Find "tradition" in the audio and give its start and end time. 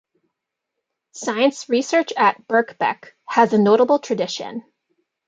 3.99-4.63